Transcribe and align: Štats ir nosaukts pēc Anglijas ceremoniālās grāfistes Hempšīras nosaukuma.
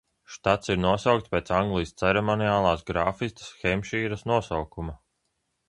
Štats 0.35 0.69
ir 0.75 0.79
nosaukts 0.85 1.33
pēc 1.35 1.51
Anglijas 1.57 1.91
ceremoniālās 2.03 2.83
grāfistes 2.89 3.53
Hempšīras 3.67 4.27
nosaukuma. 4.35 5.01